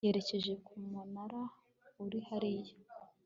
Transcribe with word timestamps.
yerekeje 0.05 0.53
ku 0.65 0.73
munara 0.91 1.41
uri 2.05 2.19
hariya 2.27 2.75